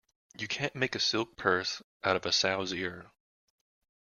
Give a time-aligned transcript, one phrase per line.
[0.35, 3.11] You can't make a silk purse out of a sow's ear.